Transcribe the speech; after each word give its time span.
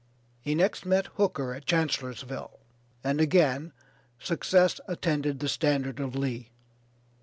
He 0.39 0.55
next 0.55 0.83
met 0.83 1.05
Hooker 1.17 1.53
at 1.53 1.67
Chancellorsville, 1.67 2.57
and 3.03 3.21
again 3.21 3.71
success 4.17 4.79
attended 4.87 5.37
the 5.39 5.47
standard 5.47 5.99
of 5.99 6.15
Lee. 6.15 6.49